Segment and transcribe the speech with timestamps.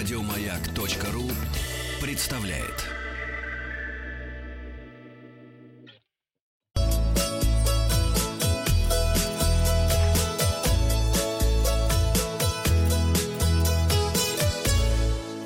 [0.00, 1.24] Радиомаяк.ру
[2.00, 2.86] представляет.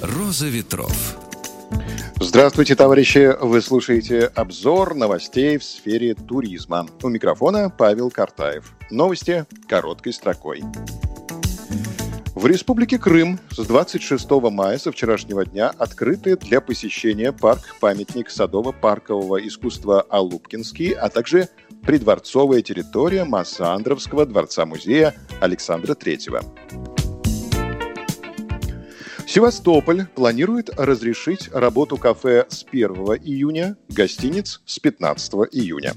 [0.00, 1.18] Роза ветров.
[2.18, 3.36] Здравствуйте, товарищи!
[3.38, 6.86] Вы слушаете обзор новостей в сфере туризма.
[7.02, 8.72] У микрофона Павел Картаев.
[8.90, 10.62] Новости короткой строкой.
[12.48, 20.92] Республике Крым с 26 мая со вчерашнего дня открыты для посещения парк-памятник садово-паркового искусства Алупкинский,
[20.92, 21.50] а также
[21.82, 26.42] придворцовая территория Массандровского дворца-музея Александра III.
[29.26, 32.90] Севастополь планирует разрешить работу кафе с 1
[33.24, 35.92] июня, гостиниц с 15 июня.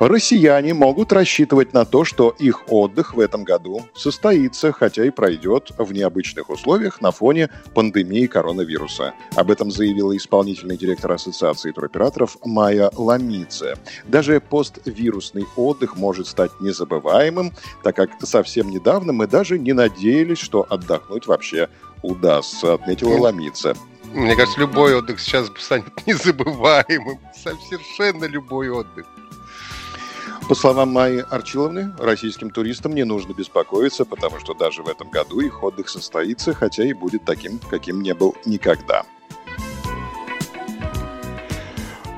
[0.00, 5.70] Россияне могут рассчитывать на то, что их отдых в этом году состоится, хотя и пройдет
[5.78, 9.14] в необычных условиях на фоне пандемии коронавируса.
[9.36, 13.76] Об этом заявила исполнительный директор Ассоциации туроператоров Майя Ламице.
[14.04, 17.52] Даже поствирусный отдых может стать незабываемым,
[17.82, 21.68] так как совсем недавно мы даже не надеялись, что отдохнуть вообще
[22.02, 23.74] удастся, отметила Ламице.
[24.12, 27.18] Мне кажется, любой отдых сейчас станет незабываемым.
[27.34, 29.06] Совершенно любой отдых.
[30.46, 35.40] По словам Майи Арчиловны, российским туристам не нужно беспокоиться, потому что даже в этом году
[35.40, 39.06] их отдых состоится, хотя и будет таким, каким не был никогда.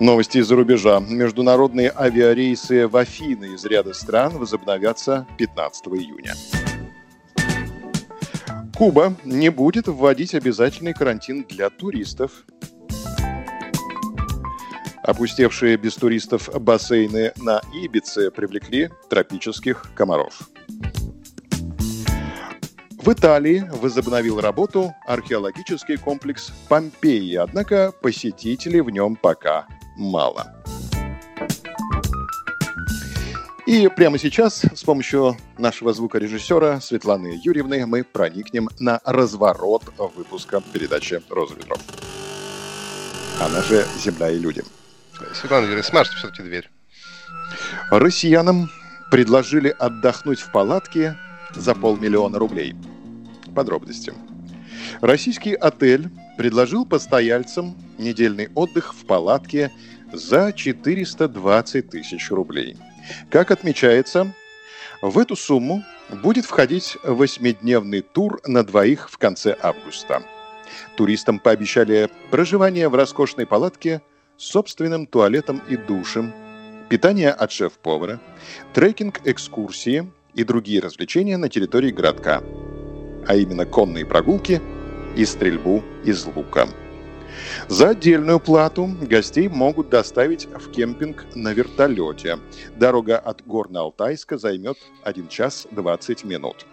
[0.00, 1.00] Новости из-за рубежа.
[1.00, 6.34] Международные авиарейсы в Афины из ряда стран возобновятся 15 июня.
[8.74, 12.44] Куба не будет вводить обязательный карантин для туристов.
[15.04, 20.48] Опустевшие без туристов бассейны на Ибице привлекли тропических комаров.
[23.02, 29.66] В Италии возобновил работу археологический комплекс Помпеи, однако посетителей в нем пока
[29.98, 30.54] мало.
[33.66, 41.22] И прямо сейчас с помощью нашего звукорежиссера Светланы Юрьевны мы проникнем на разворот выпуска передачи
[41.28, 41.80] «Роза ветров».
[43.38, 44.64] Она же «Земля и люди».
[45.34, 46.70] Светлана Юрьевна, смажьте все-таки дверь.
[47.90, 48.70] Россиянам
[49.10, 51.16] предложили отдохнуть в палатке
[51.54, 52.74] за полмиллиона рублей.
[53.54, 54.12] Подробности.
[55.00, 59.70] Российский отель предложил постояльцам недельный отдых в палатке
[60.12, 62.76] за 420 тысяч рублей.
[63.30, 64.32] Как отмечается,
[65.00, 70.22] в эту сумму будет входить восьмидневный тур на двоих в конце августа.
[70.96, 74.02] Туристам пообещали проживание в роскошной палатке–
[74.36, 76.32] с собственным туалетом и душем,
[76.88, 78.20] питание от шеф-повара,
[78.74, 82.42] трекинг-экскурсии и другие развлечения на территории городка,
[83.26, 84.60] а именно конные прогулки
[85.16, 86.68] и стрельбу из лука.
[87.68, 92.38] За отдельную плату гостей могут доставить в кемпинг на вертолете.
[92.76, 96.66] Дорога от Горно-Алтайска займет 1 час 20 минут.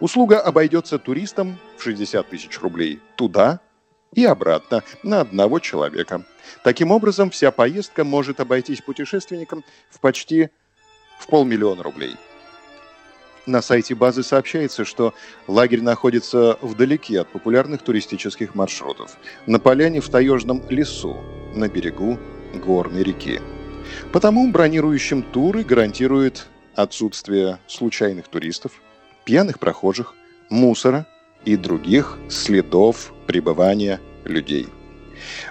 [0.00, 3.60] Услуга обойдется туристам в 60 тысяч рублей туда
[4.14, 6.24] и обратно на одного человека.
[6.62, 10.50] Таким образом, вся поездка может обойтись путешественникам в почти
[11.18, 12.16] в полмиллиона рублей.
[13.46, 15.12] На сайте базы сообщается, что
[15.46, 21.18] лагерь находится вдалеке от популярных туристических маршрутов, на поляне в таежном лесу,
[21.54, 22.18] на берегу
[22.54, 23.40] горной реки.
[24.12, 28.72] Потому бронирующим туры гарантирует отсутствие случайных туристов,
[29.24, 30.14] пьяных прохожих,
[30.48, 31.06] мусора
[31.44, 34.68] и других следов пребывания людей.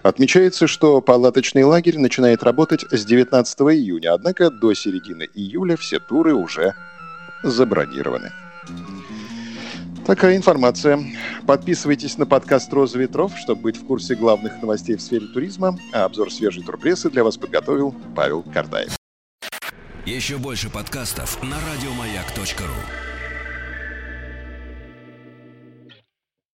[0.03, 6.33] Отмечается, что палаточный лагерь начинает работать с 19 июня, однако до середины июля все туры
[6.33, 6.73] уже
[7.43, 8.31] забронированы.
[10.05, 10.99] Такая информация.
[11.47, 15.77] Подписывайтесь на подкаст «Роза ветров», чтобы быть в курсе главных новостей в сфере туризма.
[15.93, 18.97] А обзор свежей турпрессы для вас подготовил Павел Картаев.
[20.05, 23.12] Еще больше подкастов на радиомаяк.ру